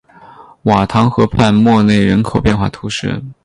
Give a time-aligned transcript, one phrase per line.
[0.63, 3.21] 瓦唐河畔默内人口变化图示